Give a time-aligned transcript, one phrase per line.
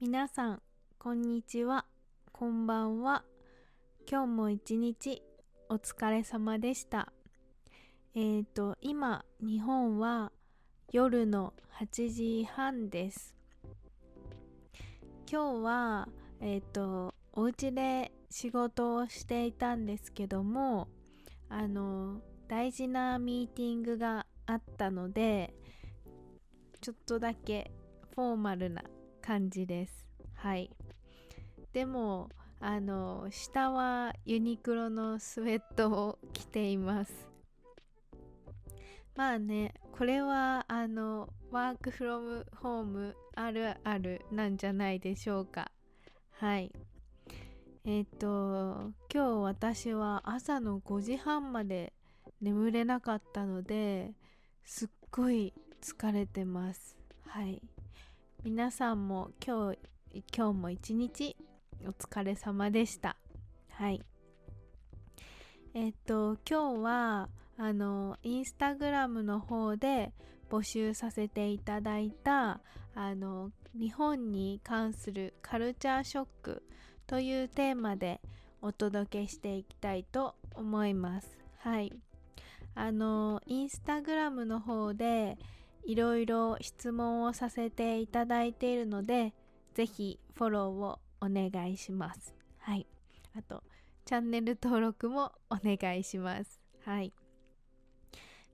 [0.00, 0.62] 皆さん
[0.98, 1.84] こんにちは。
[2.32, 3.24] こんばんは。
[4.10, 5.22] 今日も一日
[5.68, 7.12] お疲れ様でした。
[8.14, 10.32] えっ、ー、と今日本は
[10.90, 13.36] 夜の8時半です。
[15.30, 16.08] 今日は
[16.40, 20.88] えっ、ー、とお家で仕事をしていたんですけども
[21.48, 25.52] あの大事なミーティングがあったので
[26.80, 27.70] ちょっとだけ
[28.14, 28.82] フォーマルな
[29.20, 30.06] 感じです。
[30.34, 30.70] はい。
[31.72, 37.28] でもあの下はユニクロのスウェットを着ています。
[39.14, 45.70] まあねこれはあのワークフロムホームあるあるなんじゃないでしょうか。
[46.32, 46.72] はい。
[47.92, 51.92] えっ、と今日私は朝の5時半まで
[52.40, 54.12] 眠れなかったので
[54.64, 56.96] すっごい疲れてます。
[57.26, 57.60] はい。
[58.44, 59.78] 皆さんも今日
[60.32, 61.36] 今日も一日
[61.84, 63.16] お疲れ様でした。
[63.70, 64.00] はい。
[65.74, 67.28] えっと今日は
[67.58, 70.12] あのインスタグラムの方で
[70.48, 72.60] 募集させていただいた
[72.94, 76.62] あの日本に関するカルチャーショック
[77.10, 78.20] というテーマで
[78.62, 81.36] お届けしていきたいと思います。
[81.58, 81.92] はい。
[82.76, 85.36] あのインスタグラムの方で
[85.84, 89.34] いろいろ質問をさせていただいているので
[89.74, 92.32] ぜひフォローをお願いします。
[92.60, 92.86] はい。
[93.36, 93.64] あと
[94.04, 96.60] チャンネル登録もお願いします。
[96.84, 97.12] はい。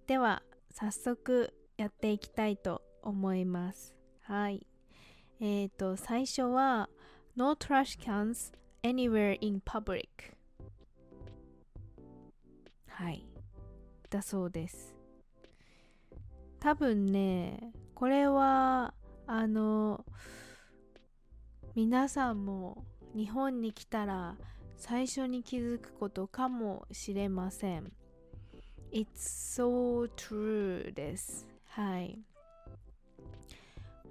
[0.06, 3.94] では早速やっていきたいと思います。
[4.22, 4.66] はい。
[5.40, 6.88] えっ、ー、と最初は
[7.36, 8.50] No trash cans
[8.82, 10.34] anywhere in public.
[12.88, 13.26] はい。
[14.08, 14.94] だそうです。
[16.60, 18.94] 多分ねこれは
[19.26, 20.04] あの
[21.74, 24.36] 皆さんも日本に来たら
[24.76, 27.92] 最初に気づくことかもしれません。
[28.90, 31.46] It's so true です。
[31.66, 32.18] はい。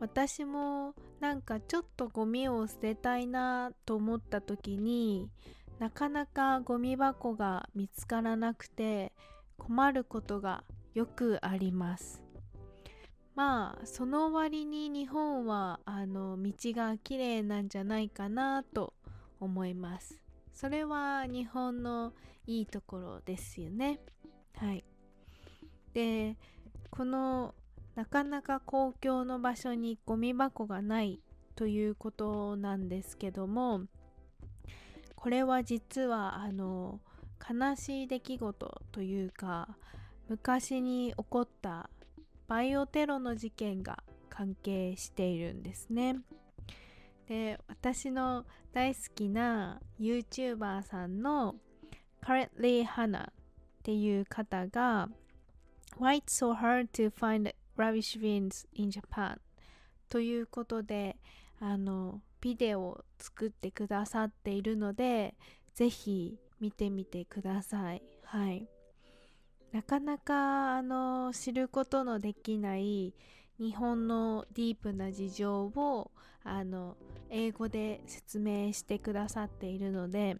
[0.05, 5.31] 私もなんかちょっとゴミを捨てたいなと思った時に
[5.79, 9.13] なかなかゴミ箱が見つからなくて
[9.57, 12.21] 困ることがよくあります。
[13.33, 18.93] まあその割に日本はあの道が綺麗なんじゃないかなと
[19.39, 20.22] 思います。
[20.53, 22.13] それは日本の
[22.45, 23.99] いいところですよね。
[24.53, 24.85] はい。
[25.93, 26.37] で
[26.91, 27.55] この
[27.95, 31.19] なかなか公共の場所にゴミ箱がない
[31.56, 33.81] ということなんですけども
[35.16, 37.00] これは実はあの
[37.50, 39.69] 悲しい出来事というか
[40.28, 41.89] 昔に起こった
[42.47, 46.17] バイオテロの事件が関係しているんですね。
[47.28, 51.55] で私の大好きな YouTuber さんの
[52.22, 53.34] Currently Hana っ
[53.84, 55.09] ていう方が
[55.97, 59.38] Why it's so hard to find rubbish bins in Japan
[60.09, 61.18] ということで
[61.59, 65.36] あのビデオを作ってくださっているので
[65.74, 68.02] ぜひ見てみてください。
[68.24, 68.68] はい。
[69.72, 73.14] なかなかあの知ることのできない
[73.59, 76.12] 日本のディープな事情を
[76.44, 76.96] あの
[77.30, 80.38] 英語で説明してくださっているので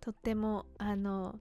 [0.00, 1.40] とってもあの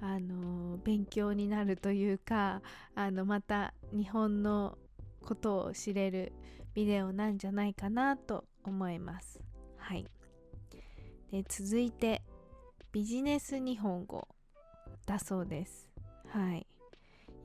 [0.00, 0.45] あの
[0.86, 2.62] 勉強になるというか
[2.94, 4.78] あのまた日本の
[5.24, 6.32] ことを知れる
[6.74, 9.40] ビデオなんじゃないかなと思います。
[9.76, 10.06] はい、
[11.32, 12.22] で続いて
[12.92, 14.28] ビジネス日本語
[15.06, 15.88] だそうです。
[16.28, 16.66] はい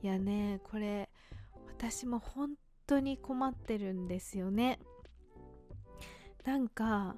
[0.02, 1.10] いやねこれ
[1.66, 2.54] 私も本
[2.86, 4.78] 当に困ってるんですよね
[6.44, 7.16] なんか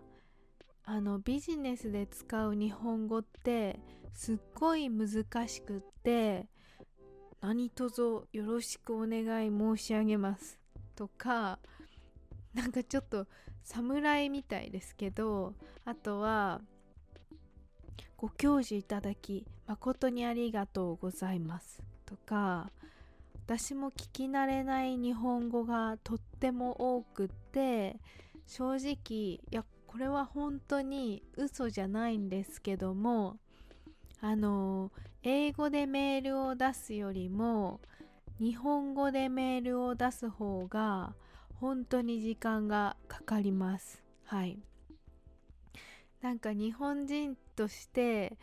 [0.86, 3.78] あのビジネスで使う日本語って
[4.12, 6.46] すっごい難しくって
[7.40, 8.02] 何卒
[8.32, 10.58] よろしくお願い申し上げます
[10.94, 11.58] とか
[12.52, 13.26] なんかちょっと
[13.62, 15.54] 侍みたいですけど
[15.84, 16.60] あとは
[18.16, 22.70] ご教授いただき誠にありがとうございますとか
[23.46, 27.96] 私も聞き慣れない日本語がとっても多くって
[28.46, 33.36] 正直いやこれは本当に嘘じゃないんですけども
[34.20, 34.90] あの
[35.22, 37.80] 英語でメールを出すよりも
[38.40, 41.14] 日本語でメールを出す方が
[41.60, 44.02] 本当に時間がかかります。
[44.24, 44.58] はい。
[46.20, 48.36] なんか日本人として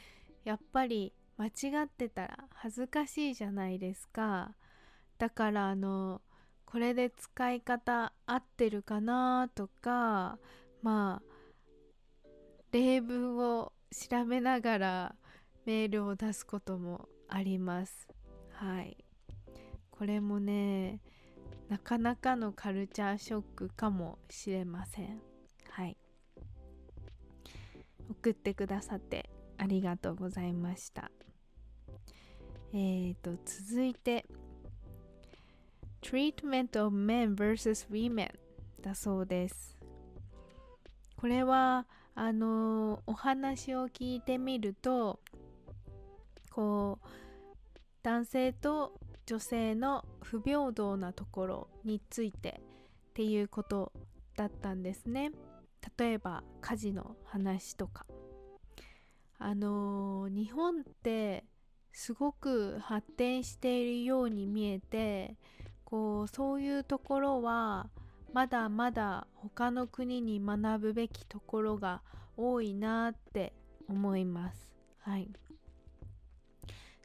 [0.46, 4.56] やっぱり間違ってたら恥ずかしいじゃないですか。
[5.18, 6.22] だからあの
[6.66, 10.38] これで使い方合ってるかなとか
[10.82, 11.31] まあ
[12.72, 15.16] 例文を調べながら
[15.66, 18.08] メールを出すこともあります。
[18.52, 18.98] はい。
[19.90, 21.02] これもね
[21.70, 25.22] なかなかのカルチャーショックかもしれません。
[25.70, 25.98] はい。
[28.10, 31.12] 送ってくださってありがとうございました。
[32.74, 34.26] えーと続いて
[36.02, 38.32] Treatment of men vs women
[38.82, 39.78] だそうです。
[41.18, 41.86] これは
[42.16, 45.20] あのお話を聞いてみると
[46.52, 47.08] こう
[48.04, 48.94] 男性と
[49.26, 52.62] 女性の不平等なところについて
[53.12, 53.92] っていうこと
[54.36, 55.32] だったんですね。
[55.98, 58.06] 例えば家事の話とか。
[59.38, 61.46] あの、日本って
[61.94, 65.36] すごく発展しているように見えて
[65.84, 67.90] こうそういうところは
[68.34, 72.02] まだまだ他の国に学ぶべきところが
[72.38, 73.54] 多いなって
[73.90, 74.72] 思います。
[75.00, 75.30] はい、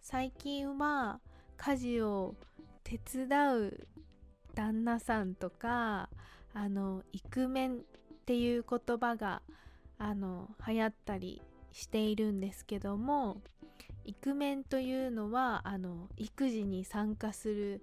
[0.01, 1.21] 最近は
[1.57, 2.37] 家事を
[2.85, 3.89] 手伝う
[4.55, 6.09] 旦那さんとか
[6.55, 7.79] あのイクメンっ
[8.25, 9.43] ていう言葉が
[9.99, 13.43] あの流行ったりしているんですけども
[14.05, 17.83] イクメンというのはあの育児に参加する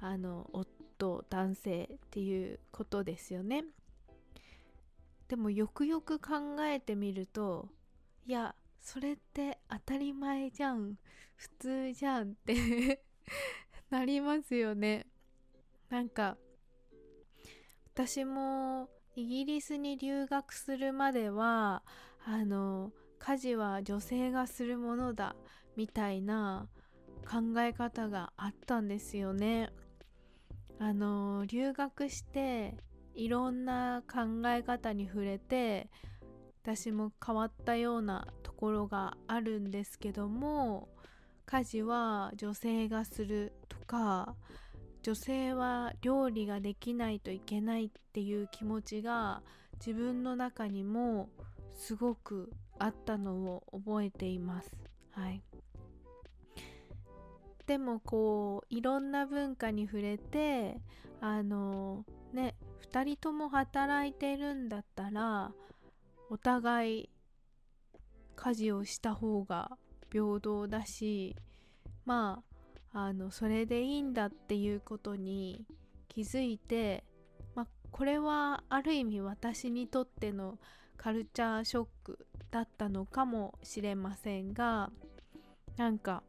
[0.00, 0.71] あの夫
[1.02, 3.64] と男性っていうことですよね。
[5.26, 7.68] でもよくよく考えてみると
[8.24, 10.98] いやそれって当たり前じゃん
[11.34, 13.02] 普通じゃんって
[13.90, 15.08] なりますよね。
[15.88, 16.38] なんか
[17.94, 21.82] 私もイギリスに留学するまでは
[22.24, 25.34] あの家事は女性がするものだ
[25.74, 26.68] みたいな
[27.28, 29.72] 考え方があったんですよね。
[30.82, 32.74] あの留学して
[33.14, 35.88] いろんな考え方に触れて
[36.64, 40.88] 私も変わったようなところがあるんですけども
[41.46, 44.34] 家事は女性がするとか
[45.04, 49.42] 女性は料理ができないといけないっていう気持ちが
[49.74, 51.28] 自分の中にも
[51.74, 52.50] すごく
[52.80, 54.72] あったのを覚えています。
[55.12, 55.44] はい、
[57.66, 60.80] でもこういろんな文化に触れて
[61.20, 62.56] あのね
[62.90, 65.52] 2人とも働いてるんだったら
[66.28, 67.10] お互い
[68.34, 69.70] 家事をした方が
[70.10, 71.36] 平等だし
[72.04, 72.42] ま
[72.92, 75.64] ああのそれでいいんだっていうことに
[76.08, 77.04] 気づいて、
[77.54, 80.58] まあ、これはある意味私にとっての
[80.98, 84.90] カルチャーショックだったのかもしれませんが
[85.78, 86.22] なんか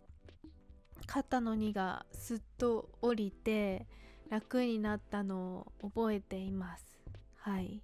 [1.05, 3.87] 肩の荷がすっと降りて
[4.29, 6.99] 楽になったのを覚えています。
[7.37, 7.81] はい。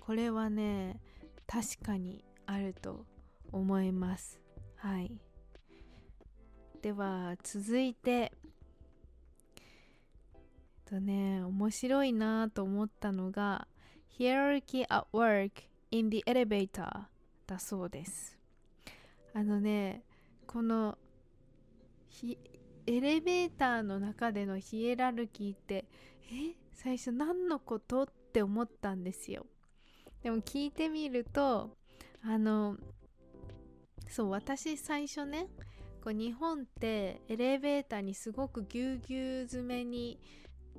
[0.00, 1.00] これはね
[1.46, 3.04] 確かにあると
[3.52, 4.40] 思います。
[4.76, 5.12] はい。
[6.82, 8.32] では続いて
[10.84, 13.66] とね面白いなと思ったのが
[14.18, 15.50] Hierarchy at work
[15.90, 17.04] in the elevator
[17.46, 18.38] だそうです。
[19.34, 20.02] あのね
[20.46, 20.96] この
[22.86, 25.84] エレベーターの中でのヒエラルキーって
[26.32, 26.54] え？
[26.72, 28.04] 最初何のこと？
[28.04, 29.46] って思ったんですよ。
[30.22, 31.76] でも聞いてみると
[32.22, 32.76] あの
[34.08, 35.48] そう私最初ね
[36.02, 40.18] こう日本ってエレベーターにすごくぎゅうぎゅう詰めに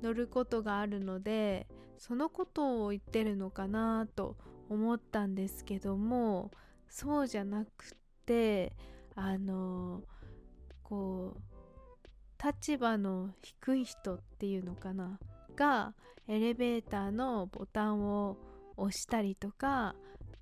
[0.02, 1.66] 乗ることがあるので
[1.98, 4.36] そのことを言ってるのかなと
[4.68, 6.50] 思ったんですけども
[6.88, 7.94] そうじゃなく
[8.26, 8.72] て
[9.14, 10.02] あの
[10.90, 15.18] こう立場の低い人っていうのかな？
[15.56, 15.94] が
[16.26, 18.36] エレベーターのボタンを
[18.76, 19.94] 押したりとか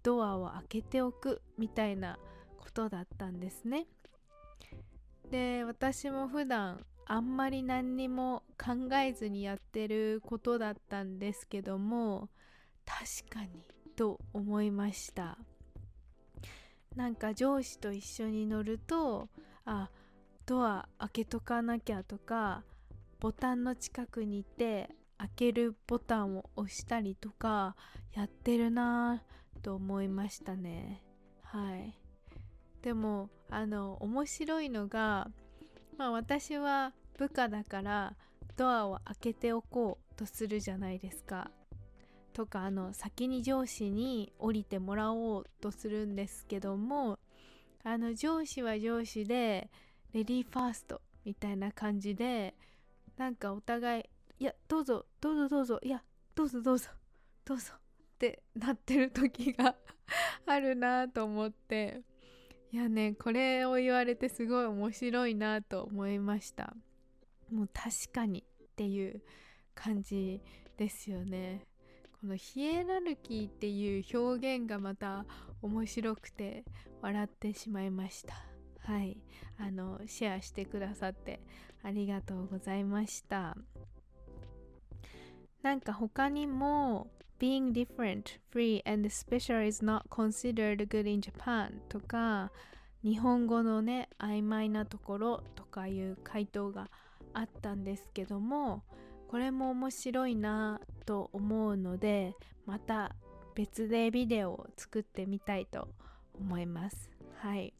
[0.02, 2.18] ドアを開けておくみたいな
[2.56, 3.86] ことだったんですね。
[5.30, 12.28] で私も普段あんまり何にも考えずにやってることだったんですけども
[12.86, 13.62] 確かに
[13.96, 15.38] と思いました
[16.96, 19.28] なんか上司と一緒に乗ると
[19.64, 19.90] あ
[20.48, 22.62] ドア開けとかなきゃとか
[23.20, 24.88] ボタンの近くにいて
[25.18, 27.76] 開けるボタンを押したりとか
[28.14, 31.02] やってるなぁと思いましたね。
[31.42, 31.98] はい。
[32.80, 35.28] でもあの面白いのが
[35.98, 38.16] まあ私は部下だから
[38.56, 41.50] ドアを開けておこうとするじゃないですか。
[42.32, 47.18] とかあの先に上司に降りてもらおうとするんですけども
[47.84, 49.68] あの上司は上司で
[50.12, 52.54] レディーファーストみたいな感じで
[53.16, 54.04] なんかお互い
[54.40, 56.02] いやどうぞどうぞどうぞいや
[56.34, 56.88] どうぞどうぞ
[57.44, 57.80] どうぞっ
[58.18, 59.76] てなってる時が
[60.46, 62.02] あるなと思って
[62.70, 66.76] いやねこれを言われてすごい面白いなと思いました。
[67.50, 69.22] もう確かにっていう
[69.74, 70.40] 感じ
[70.76, 71.66] ですよね。
[72.20, 75.24] このヒエラルキーっていう表現がまた
[75.62, 76.64] 面白くて
[77.00, 78.47] 笑ってしまいました。
[78.88, 79.18] はい。
[79.58, 81.40] あのシェアしてくださって
[81.82, 83.54] ありがとうございました。
[85.62, 92.50] なんか他にも being different, free and special is not considered good in Japan とか
[93.04, 96.88] 日本語のね曖昧なところとかいう回答が
[97.34, 98.84] あったんですけども
[99.28, 103.14] これも面白いなと思うのでまた
[103.54, 105.88] 別でビデオを作ってみたいと
[106.40, 107.10] 思います。
[107.36, 107.74] はい。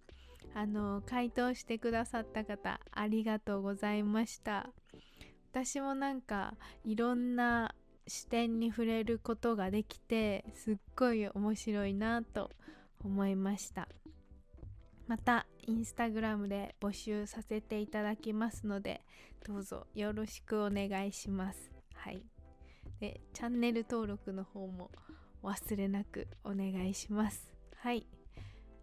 [0.58, 4.68] あの回答してくださった方ありがとうございました。
[5.52, 7.76] 私もなんかいろんな
[8.08, 12.50] 視点に触れることができてすっごい面白いなと
[13.04, 13.86] 思いました。
[15.06, 19.02] またインスタグラムで募集させていただきますので
[19.46, 21.70] どうぞよろしくお願いします。
[21.94, 22.20] はい。
[22.98, 24.90] でチャンネル登録の方も
[25.44, 27.48] 忘れなくお願いします。
[27.76, 28.08] はい。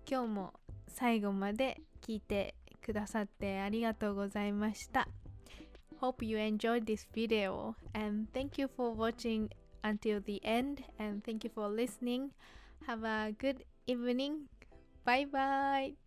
[0.10, 0.54] 今日も
[0.88, 5.08] 最後まで聞いてくださってありがとうございました
[6.02, 9.50] Hope you enjoyed this video and thank you for watching
[9.84, 12.32] until the end and thank you for listening.
[12.88, 14.50] Have a good evening.
[15.06, 16.05] Bye bye.